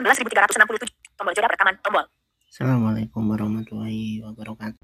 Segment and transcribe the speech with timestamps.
[0.00, 0.88] 18.367.
[1.20, 1.76] Tombol jeda rekaman.
[1.84, 2.08] Tombol.
[2.48, 4.80] Assalamualaikum warahmatullahi wabarakatuh.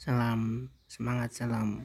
[0.00, 1.84] Salam semangat, salam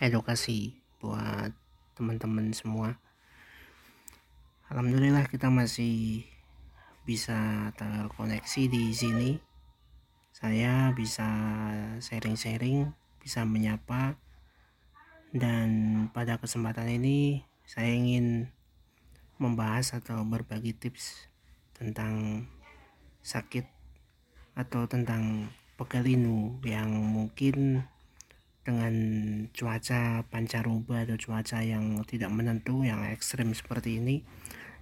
[0.00, 1.52] edukasi buat
[1.92, 2.96] teman-teman semua.
[4.72, 6.24] Alhamdulillah kita masih
[7.04, 9.30] bisa terkoneksi di sini.
[10.32, 11.28] Saya bisa
[12.00, 12.88] sharing-sharing,
[13.20, 14.16] bisa menyapa
[15.36, 15.68] dan
[16.16, 18.48] pada kesempatan ini saya ingin
[19.36, 21.28] membahas atau berbagi tips
[21.78, 22.44] tentang
[23.22, 23.64] sakit
[24.58, 25.46] atau tentang
[25.78, 27.86] pegalinu yang mungkin
[28.66, 28.94] dengan
[29.54, 34.20] cuaca pancaroba atau cuaca yang tidak menentu yang ekstrim seperti ini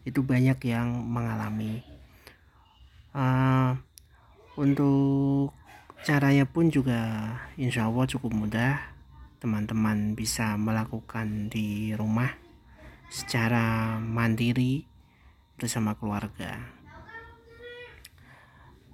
[0.03, 1.85] itu banyak yang mengalami
[3.15, 3.77] uh,
[4.57, 5.53] untuk
[6.03, 8.97] caranya pun juga insya Allah cukup mudah
[9.39, 12.33] teman-teman bisa melakukan di rumah
[13.07, 14.83] secara mandiri
[15.57, 16.76] bersama keluarga.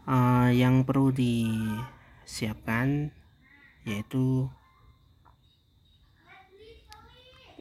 [0.03, 3.15] Uh, yang perlu disiapkan
[3.87, 4.51] yaitu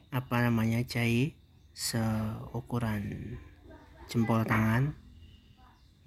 [0.10, 1.38] apa namanya jahe
[1.78, 3.38] seukuran
[4.10, 4.98] jempol tangan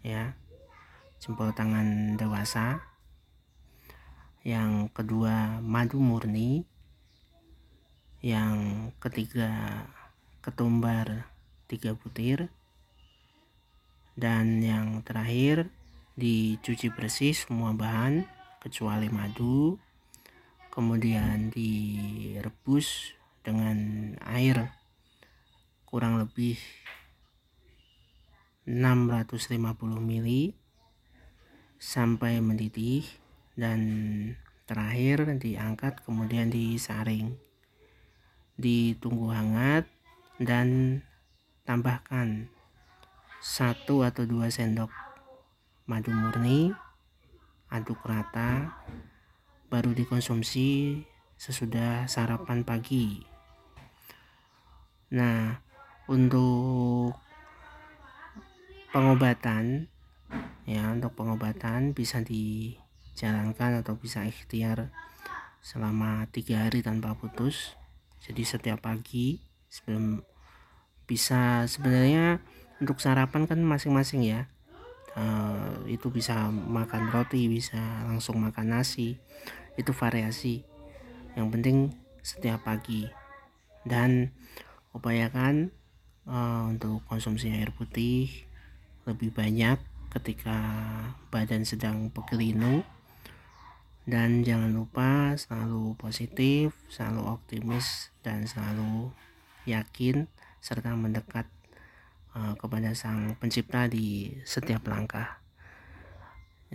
[0.05, 0.37] ya
[1.25, 2.85] jempol tangan dewasa.
[4.45, 6.69] Yang kedua madu murni.
[8.21, 9.49] Yang ketiga
[10.45, 11.33] ketumbar
[11.65, 12.53] tiga butir.
[14.21, 15.73] Dan yang terakhir
[16.15, 18.23] dicuci bersih semua bahan
[18.63, 19.79] kecuali madu.
[20.71, 23.15] Kemudian direbus
[23.47, 24.75] dengan air
[25.87, 26.59] kurang lebih
[28.67, 29.55] 650
[30.03, 30.29] ml
[31.79, 33.07] sampai mendidih
[33.55, 33.81] dan
[34.67, 37.39] terakhir diangkat kemudian disaring.
[38.59, 39.87] Ditunggu hangat
[40.43, 40.99] dan
[41.63, 42.51] tambahkan
[43.39, 45.04] satu atau dua sendok
[45.85, 46.73] madu murni
[47.69, 48.73] aduk rata
[49.69, 51.03] baru dikonsumsi
[51.37, 53.21] sesudah sarapan pagi.
[55.13, 55.61] Nah
[56.09, 57.13] untuk
[58.97, 59.93] pengobatan
[60.65, 64.89] ya untuk pengobatan bisa dijalankan atau bisa ikhtiar
[65.61, 67.77] selama tiga hari tanpa putus.
[68.25, 69.37] Jadi setiap pagi
[69.69, 70.25] sebelum
[71.05, 72.41] bisa sebenarnya
[72.81, 74.49] untuk sarapan kan masing-masing ya
[75.87, 77.79] itu bisa makan roti bisa
[78.09, 79.21] langsung makan nasi.
[79.75, 80.65] Itu variasi.
[81.35, 81.79] Yang penting
[82.25, 83.11] setiap pagi.
[83.85, 84.33] Dan
[84.97, 85.75] upayakan
[86.29, 88.31] uh, untuk konsumsi air putih
[89.05, 89.77] lebih banyak
[90.15, 90.57] ketika
[91.29, 92.87] badan sedang pegelinu
[94.05, 99.11] dan jangan lupa selalu positif selalu optimis dan selalu
[99.65, 100.29] yakin
[100.61, 101.49] serta mendekat
[102.37, 105.44] uh, kepada sang pencipta di setiap langkah.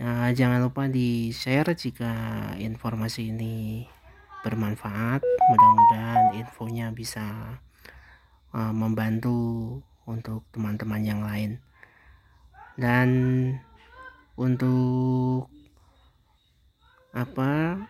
[0.00, 2.08] Uh, jangan lupa di share jika
[2.56, 3.84] informasi ini
[4.40, 5.20] bermanfaat.
[5.20, 7.60] Mudah-mudahan infonya bisa
[8.56, 9.76] uh, membantu
[10.08, 11.60] untuk teman-teman yang lain.
[12.80, 13.08] Dan
[14.40, 15.52] untuk
[17.12, 17.84] apa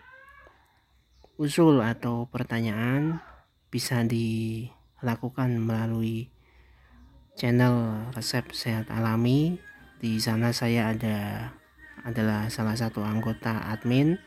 [1.39, 3.23] usul atau pertanyaan
[3.71, 6.27] bisa dilakukan melalui
[7.39, 9.63] channel resep sehat alami
[10.03, 11.17] di sana saya ada
[12.07, 14.17] adalah salah satu anggota admin.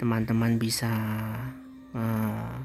[0.00, 0.90] Teman-teman bisa
[1.92, 2.56] uh,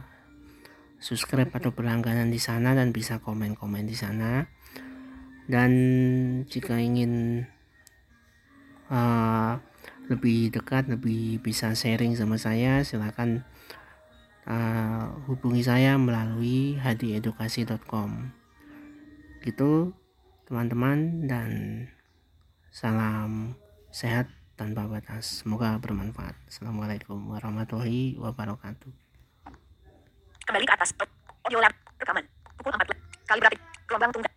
[1.02, 4.48] subscribe atau berlangganan di sana dan bisa komen-komen di sana.
[5.46, 5.72] Dan
[6.50, 7.46] jika ingin
[8.90, 9.62] uh,
[10.10, 13.42] lebih dekat lebih bisa sharing sama saya silahkan
[14.46, 18.30] uh, hubungi saya melalui hadiedukasi.com
[19.42, 19.94] gitu
[20.46, 21.50] teman-teman dan
[22.70, 23.58] salam
[23.96, 24.28] sehat
[24.60, 25.40] tanpa batas.
[25.40, 26.36] Semoga bermanfaat.
[26.52, 28.92] Assalamualaikum warahmatullahi wabarakatuh.
[30.44, 30.92] Kembali ke atas.
[31.48, 31.72] Audio lab
[32.04, 32.28] rekaman.
[32.60, 32.92] Pukul 4
[33.24, 33.58] kali berarti
[33.88, 34.35] gelombang tunggal